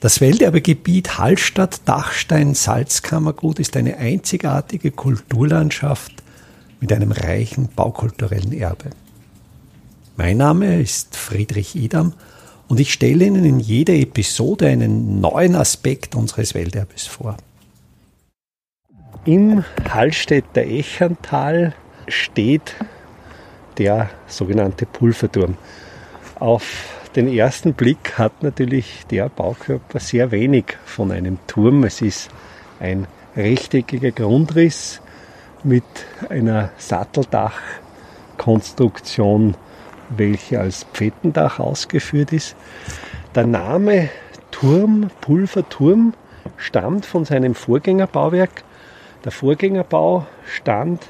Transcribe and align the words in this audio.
Das 0.00 0.20
Welterbegebiet 0.20 1.18
Hallstatt-Dachstein-Salzkammergut 1.18 3.58
ist 3.58 3.76
eine 3.76 3.96
einzigartige 3.96 4.92
Kulturlandschaft 4.92 6.12
mit 6.78 6.92
einem 6.92 7.10
reichen 7.10 7.68
baukulturellen 7.74 8.52
Erbe. 8.52 8.90
Mein 10.16 10.36
Name 10.36 10.80
ist 10.80 11.16
Friedrich 11.16 11.74
Idam 11.74 12.12
und 12.68 12.78
ich 12.78 12.92
stelle 12.92 13.24
Ihnen 13.24 13.44
in 13.44 13.58
jeder 13.58 13.94
Episode 13.94 14.68
einen 14.68 15.20
neuen 15.20 15.56
Aspekt 15.56 16.14
unseres 16.14 16.54
Welterbes 16.54 17.08
vor. 17.08 17.36
Im 19.24 19.64
Hallstätter 19.88 20.62
Echantal 20.62 21.74
steht 22.06 22.76
der 23.78 24.10
sogenannte 24.28 24.86
Pulverturm. 24.86 25.56
Auf 26.38 26.97
den 27.18 27.26
ersten 27.26 27.74
Blick 27.74 28.16
hat 28.16 28.44
natürlich 28.44 29.04
der 29.10 29.28
Baukörper 29.28 29.98
sehr 29.98 30.30
wenig 30.30 30.78
von 30.84 31.10
einem 31.10 31.38
Turm. 31.48 31.82
Es 31.82 32.00
ist 32.00 32.30
ein 32.78 33.08
rechteckiger 33.34 34.12
Grundriss 34.12 35.00
mit 35.64 35.82
einer 36.28 36.70
Satteldachkonstruktion, 36.78 39.56
welche 40.10 40.60
als 40.60 40.86
Pfettendach 40.92 41.58
ausgeführt 41.58 42.32
ist. 42.32 42.54
Der 43.34 43.48
Name 43.48 44.10
Turm, 44.52 45.10
Pulverturm, 45.20 46.14
stammt 46.56 47.04
von 47.04 47.24
seinem 47.24 47.56
Vorgängerbauwerk. 47.56 48.62
Der 49.24 49.32
Vorgängerbau 49.32 50.24
stand 50.46 51.04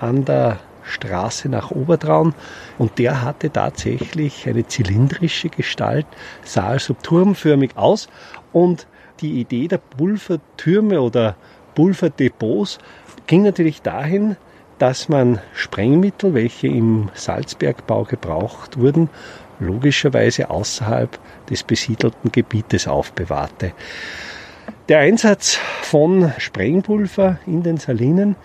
an 0.00 0.26
der 0.26 0.58
Straße 0.90 1.48
nach 1.48 1.70
Obertraun 1.70 2.34
und 2.78 2.98
der 2.98 3.22
hatte 3.22 3.50
tatsächlich 3.50 4.46
eine 4.48 4.66
zylindrische 4.66 5.48
Gestalt, 5.48 6.06
sah 6.44 6.66
also 6.68 6.94
turmförmig 6.94 7.76
aus 7.76 8.08
und 8.52 8.86
die 9.20 9.40
Idee 9.40 9.68
der 9.68 9.78
Pulvertürme 9.78 11.00
oder 11.00 11.36
Pulverdepots 11.74 12.78
ging 13.26 13.42
natürlich 13.42 13.82
dahin, 13.82 14.36
dass 14.78 15.08
man 15.08 15.40
Sprengmittel, 15.52 16.34
welche 16.34 16.66
im 16.66 17.10
Salzbergbau 17.14 18.04
gebraucht 18.04 18.78
wurden, 18.78 19.10
logischerweise 19.58 20.48
außerhalb 20.48 21.18
des 21.50 21.62
besiedelten 21.62 22.32
Gebietes 22.32 22.88
aufbewahrte. 22.88 23.72
Der 24.88 25.00
Einsatz 25.00 25.58
von 25.82 26.32
Sprengpulver 26.38 27.38
in 27.46 27.62
den 27.62 27.76
Salinen 27.76 28.36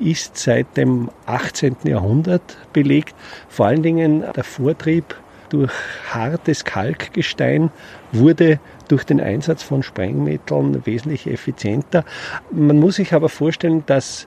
ist 0.00 0.36
seit 0.36 0.76
dem 0.76 1.10
18. 1.26 1.76
Jahrhundert 1.84 2.56
belegt. 2.72 3.14
Vor 3.48 3.66
allen 3.66 3.82
Dingen 3.82 4.24
der 4.34 4.44
Vortrieb 4.44 5.16
durch 5.50 5.72
hartes 6.10 6.64
Kalkgestein 6.64 7.70
wurde 8.12 8.60
durch 8.88 9.04
den 9.04 9.20
Einsatz 9.20 9.62
von 9.62 9.82
Sprengmitteln 9.82 10.84
wesentlich 10.86 11.26
effizienter. 11.26 12.04
Man 12.50 12.78
muss 12.78 12.96
sich 12.96 13.12
aber 13.14 13.28
vorstellen, 13.28 13.82
dass 13.86 14.26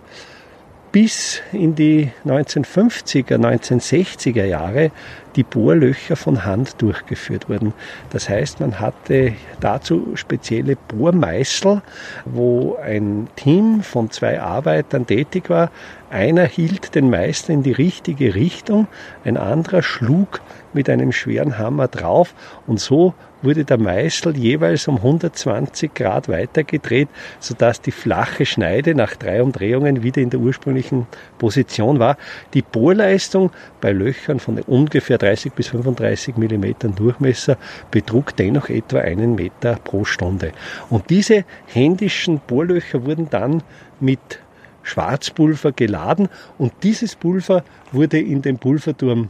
bis 0.92 1.42
in 1.54 1.76
die 1.76 2.12
1950er, 2.26 3.38
1960er 3.38 4.44
Jahre 4.44 4.92
die 5.36 5.44
Bohrlöcher 5.44 6.18
von 6.18 6.44
Hand 6.44 6.82
durchgeführt 6.82 7.48
wurden. 7.48 7.74
Das 8.10 8.28
heißt, 8.28 8.60
man 8.60 8.80
hatte 8.80 9.34
dazu 9.62 10.16
spezielle 10.16 10.76
Bohrmeißel, 10.76 11.82
wo 12.26 12.76
ein 12.76 13.30
Team 13.38 13.82
von 13.82 14.12
zwei 14.12 14.42
Arbeitern 14.42 15.08
tätig 15.08 15.50
war. 15.50 15.72
Einer 16.10 16.46
hielt 16.46 16.96
den 16.96 17.10
Meißel 17.10 17.56
in 17.56 17.64
die 17.64 17.72
richtige 17.72 18.36
Richtung, 18.36 18.88
ein 19.24 19.38
anderer 19.38 19.84
schlug 19.84 20.42
mit 20.74 20.90
einem 20.90 21.14
schweren 21.14 21.58
Hammer 21.58 21.88
drauf 21.88 22.34
und 22.68 22.82
so 22.82 23.14
wurde 23.42 23.66
der 23.66 23.78
Meißel 23.78 24.38
jeweils 24.38 24.88
um 24.88 24.98
120 24.98 25.94
Grad 25.94 26.30
weitergedreht, 26.30 27.10
sodass 27.40 27.82
die 27.82 27.92
flache 27.92 28.46
Schneide 28.46 28.96
nach 28.96 29.16
drei 29.16 29.42
Umdrehungen 29.42 30.04
wieder 30.04 30.22
in 30.22 30.30
der 30.30 30.40
ursprünglichen 30.40 31.08
Position 31.38 32.00
war. 32.00 32.18
Die 32.54 32.62
Bohrleistung 32.62 33.52
bei 33.80 33.92
Löchern 33.92 34.40
von 34.40 34.60
ungefähr 34.60 35.18
30 35.18 35.54
bis 35.54 35.70
35 35.70 36.38
Millimetern 36.38 36.96
Durchmesser 36.96 37.58
betrug 37.90 38.36
dennoch 38.36 38.70
etwa 38.70 39.00
einen 39.00 39.36
Meter 39.36 39.76
pro 39.84 40.06
Stunde. 40.06 40.52
Und 40.90 41.10
diese 41.10 41.46
händischen 41.68 42.40
Bohrlöcher 42.46 43.06
wurden 43.06 43.30
dann 43.30 43.64
mit 44.00 44.40
Schwarzpulver 44.84 45.72
geladen 45.72 46.30
und 46.58 46.74
dieses 46.84 47.16
Pulver 47.16 47.64
wurde 47.92 48.20
in 48.20 48.42
den 48.42 48.58
Pulverturm 48.58 49.30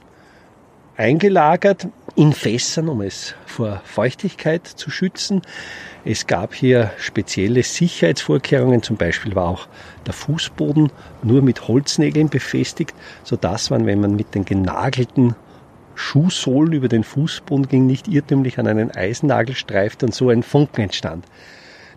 eingelagert 0.96 1.88
in 2.16 2.34
Fässern, 2.34 2.90
um 2.90 3.02
es 3.02 3.36
vor 3.46 3.82
Feuchtigkeit 3.84 4.68
zu 4.68 4.90
schützen. 4.90 5.42
Es 6.04 6.28
gab 6.28 6.54
hier 6.54 6.92
spezielle 6.98 7.64
Sicherheitsvorkehrungen, 7.64 8.84
zum 8.84 8.98
Beispiel 8.98 9.36
war 9.36 9.48
auch 9.50 9.68
der 10.06 10.14
Fußboden 10.14 10.92
nur 11.24 11.42
mit 11.42 11.68
Holznägeln 11.68 12.30
befestigt, 12.30 12.96
sodass 13.24 13.70
man, 13.70 13.86
wenn 13.86 14.02
man 14.02 14.16
mit 14.16 14.36
den 14.36 14.46
genagelten 14.46 15.36
Schuhsohlen 15.96 16.74
über 16.74 16.88
den 16.88 17.04
Fußboden 17.04 17.68
ging, 17.68 17.86
nicht 17.86 18.08
irrtümlich 18.08 18.58
an 18.58 18.68
einen 18.68 18.92
Eisennagel 18.92 19.56
streifte 19.56 20.08
und 20.08 20.16
so 20.16 20.30
ein 20.30 20.44
Funken 20.44 20.82
entstand. 20.82 21.26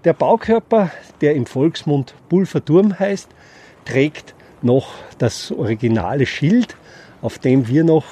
Der 0.05 0.13
Baukörper, 0.13 0.91
der 1.23 1.35
im 1.35 1.47
Volksmund 1.47 2.15
Pulverturm 2.29 2.99
heißt, 2.99 3.31
trägt 3.87 4.35
noch 4.61 4.95
das 5.19 5.51
originale 5.51 6.27
Schild, 6.27 6.77
auf 7.23 7.39
dem 7.39 7.69
wir 7.69 7.85
noch 7.85 8.05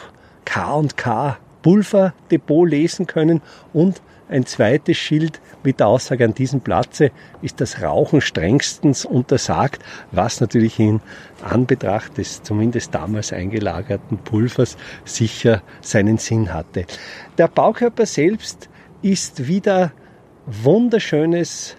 K&K 0.45 1.39
Pulverdepot 1.63 2.69
lesen 2.69 3.07
können 3.07 3.41
und 3.73 4.03
ein 4.29 4.47
zweites 4.47 4.97
Schild 4.97 5.41
mit 5.63 5.81
der 5.81 5.89
Aussage, 5.89 6.25
an 6.25 6.33
diesem 6.35 6.63
Platze 6.63 7.11
ist 7.43 7.61
das 7.61 7.83
Rauchen 7.83 8.21
strengstens 8.21 9.05
untersagt, 9.05 9.83
was 10.11 10.41
natürlich 10.41 10.81
in 10.81 11.01
Anbetracht 11.43 12.17
des 12.17 12.43
zumindest 12.43 12.95
damals 12.95 13.33
eingelagerten 13.33 14.19
Pulvers 14.19 14.77
sicher 15.05 15.63
seinen 15.83 16.17
Sinn 16.19 16.53
hatte. 16.53 16.87
Der 17.37 17.49
Baukörper 17.49 18.07
selbst 18.07 18.71
ist 19.03 19.47
wieder 19.47 19.93
wunderschönes 20.47 21.77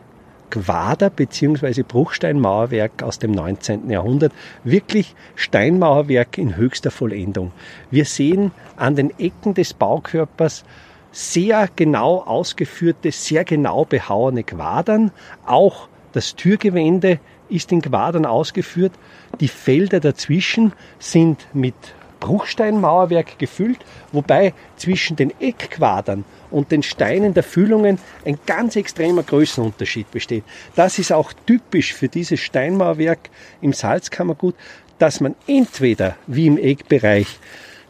Quader- 0.53 1.09
bzw. 1.09 1.81
Bruchsteinmauerwerk 1.81 3.02
aus 3.02 3.18
dem 3.18 3.31
19. 3.31 3.90
Jahrhundert. 3.90 4.34
Wirklich 4.64 5.16
Steinmauerwerk 5.34 6.38
in 6.38 6.56
höchster 6.56 6.91
Vollendung. 6.91 7.52
Wir 7.90 8.06
sehen 8.06 8.52
an 8.75 8.96
den 8.96 9.09
Ecken 9.18 9.56
des 9.56 9.74
Baukörpers 9.74 10.63
sehr 11.12 11.68
genau 11.75 12.19
ausgeführte, 12.19 13.12
sehr 13.12 13.46
genau 13.46 13.86
behauene 13.86 14.44
Quadern. 14.44 15.09
Auch 15.47 15.88
das 16.12 16.36
Türgewände 16.36 17.19
ist 17.50 17.72
in 17.72 17.81
Quadern 17.81 18.28
ausgeführt. 18.28 18.94
Die 19.40 19.47
Felder 19.47 20.00
dazwischen 20.00 20.74
sind 21.00 21.47
mit 21.53 21.74
Bruchsteinmauerwerk 22.23 23.38
gefüllt, 23.38 23.79
wobei 24.13 24.53
zwischen 24.78 25.17
den 25.17 25.34
Eckquadern 25.41 26.23
und 26.51 26.72
den 26.72 26.81
Steinen 26.81 27.34
der 27.34 27.44
Füllungen 27.44 28.00
ein 28.23 28.39
ganz 28.45 28.78
extremer 28.78 29.23
Größenunterschied 29.23 30.09
besteht. 30.09 30.45
Das 30.73 31.00
ist 31.00 31.12
auch 31.12 31.33
typisch 31.45 31.94
für 31.94 32.07
dieses 32.07 32.39
Steinmauerwerk 32.39 33.29
im 33.62 33.73
Salzkammergut, 33.73 34.56
dass 35.00 35.19
man 35.19 35.35
entweder 35.47 36.16
wie 36.25 36.47
im 36.47 36.57
Eckbereich 36.57 37.28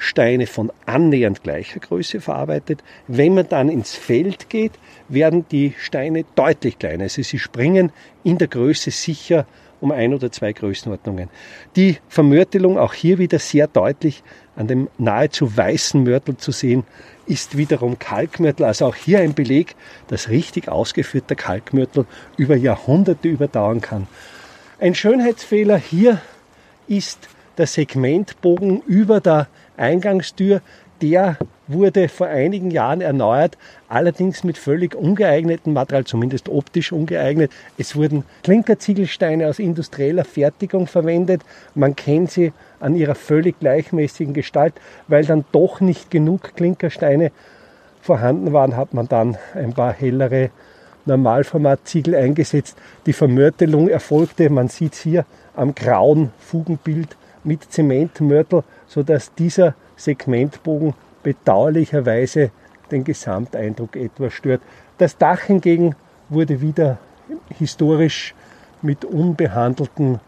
Steine 0.04 0.48
von 0.48 0.72
annähernd 0.86 1.44
gleicher 1.44 1.80
Größe 1.80 2.22
verarbeitet. 2.22 2.84
Wenn 3.08 3.34
man 3.34 3.48
dann 3.48 3.70
ins 3.70 3.96
Feld 3.96 4.50
geht, 4.50 4.74
werden 5.10 5.46
die 5.50 5.74
Steine 5.80 6.26
deutlich 6.36 6.78
kleiner. 6.78 7.04
Also 7.04 7.22
sie 7.22 7.40
springen 7.40 7.92
in 8.24 8.38
der 8.38 8.48
Größe 8.48 8.92
sicher 8.92 9.48
um 9.80 9.92
ein 9.92 10.14
oder 10.14 10.32
zwei 10.32 10.54
Größenordnungen. 10.54 11.30
Die 11.76 11.98
Vermörtelung, 12.08 12.78
auch 12.78 12.94
hier 12.94 13.18
wieder 13.18 13.40
sehr 13.40 13.68
deutlich 13.68 14.24
an 14.56 14.68
dem 14.68 14.90
nahezu 14.98 15.58
weißen 15.58 16.04
Mörtel 16.04 16.38
zu 16.38 16.52
sehen, 16.52 16.84
ist 17.26 17.58
wiederum 17.58 18.00
Kalkmörtel, 18.00 18.66
also 18.66 18.86
auch 18.86 18.96
hier 18.96 19.20
ein 19.20 19.34
Beleg, 19.34 19.76
dass 20.08 20.30
richtig 20.30 20.70
ausgeführter 20.70 21.36
Kalkmörtel 21.36 22.06
über 22.38 22.56
Jahrhunderte 22.56 23.28
überdauern 23.28 23.82
kann. 23.82 24.08
Ein 24.80 24.96
Schönheitsfehler 24.96 25.78
hier 25.78 26.22
ist 26.88 27.30
der 27.58 27.68
Segmentbogen 27.68 28.82
über 28.82 29.20
der 29.20 29.48
Eingangstür, 29.78 30.62
der 31.02 31.38
wurde 31.68 32.10
vor 32.10 32.28
einigen 32.28 32.72
Jahren 32.72 33.02
erneuert, 33.02 33.58
allerdings 33.88 34.44
mit 34.44 34.58
völlig 34.58 34.96
ungeeignetem 34.96 35.74
Material, 35.74 36.06
zumindest 36.06 36.50
optisch 36.50 36.92
ungeeignet. 36.92 37.52
Es 37.78 37.96
wurden 37.96 38.24
Klinkerziegelsteine 38.44 39.48
aus 39.48 39.60
industrieller 39.60 40.26
Fertigung 40.26 40.88
verwendet. 40.88 41.42
Man 41.76 41.96
kennt 41.96 42.32
sie 42.32 42.54
an 42.80 42.96
ihrer 42.96 43.16
völlig 43.16 43.60
gleichmäßigen 43.60 44.34
Gestalt. 44.34 44.74
Weil 45.08 45.26
dann 45.26 45.46
doch 45.52 45.82
nicht 45.82 46.12
genug 46.12 46.56
Klinkersteine 46.56 47.32
vorhanden 48.02 48.52
waren, 48.54 48.76
hat 48.76 48.94
man 48.94 49.08
dann 49.08 49.38
ein 49.54 49.74
paar 49.74 49.94
hellere 49.94 50.50
Normalformatziegel 51.06 52.16
eingesetzt. 52.16 52.78
Die 53.06 53.14
Vermörtelung 53.14 53.90
erfolgte, 53.90 54.50
man 54.50 54.68
sieht 54.68 54.94
es 54.94 55.02
hier 55.02 55.26
am 55.56 55.76
grauen 55.76 56.32
Fugenbild 56.40 57.16
mit 57.44 57.72
Zementmörtel, 57.72 58.64
sodass 58.88 59.34
dieser 59.34 59.76
Segmentbogen 59.96 60.94
bedauerlicherweise 61.24 62.52
den 62.92 63.04
Gesamteindruck 63.04 63.96
etwas 63.96 64.34
stört. 64.34 64.62
Das 64.98 65.18
Dach 65.18 65.42
hingegen 65.42 65.96
wurde 66.30 66.62
wieder 66.62 66.98
historisch 67.58 68.36
mit 68.82 69.06
unbehandelten 69.06 70.20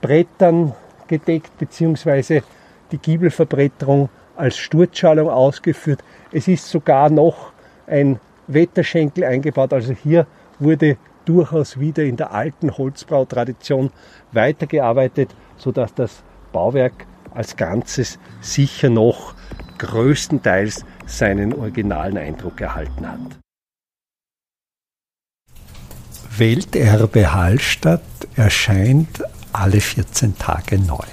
Brettern 0.00 0.74
gedeckt, 1.06 1.56
beziehungsweise 1.58 2.42
die 2.90 2.98
Giebelverbretterung 2.98 4.08
als 4.36 4.56
Sturzschalung 4.56 5.30
ausgeführt. 5.30 6.02
Es 6.32 6.48
ist 6.48 6.68
sogar 6.68 7.10
noch 7.10 7.52
ein 7.86 8.18
Wetterschenkel 8.48 9.24
eingebaut. 9.24 9.72
Also 9.72 9.92
hier 9.92 10.26
wurde 10.58 10.96
durchaus 11.24 11.78
wieder 11.78 12.02
in 12.02 12.16
der 12.16 12.32
alten 12.32 12.76
Holzbrautradition 12.76 13.90
weitergearbeitet, 14.32 15.30
sodass 15.56 15.94
das 15.94 16.22
Bauwerk 16.52 17.06
als 17.34 17.56
Ganzes 17.56 18.18
sicher 18.40 18.90
noch 18.90 19.34
größtenteils 19.78 20.84
seinen 21.06 21.54
originalen 21.54 22.18
Eindruck 22.18 22.60
erhalten 22.60 23.08
hat. 23.08 23.38
Welterbe 26.36 27.34
Hallstatt 27.34 28.02
erscheint 28.36 29.22
alle 29.52 29.80
14 29.80 30.38
Tage 30.38 30.78
neu. 30.78 31.04